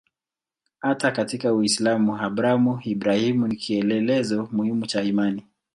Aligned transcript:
Hata 0.79 1.11
katika 1.11 1.53
Uislamu 1.53 2.17
Abrahamu-Ibrahimu 2.17 3.47
ni 3.47 3.55
kielelezo 3.55 4.49
muhimu 4.51 4.85
cha 4.85 5.01
imani. 5.03 5.43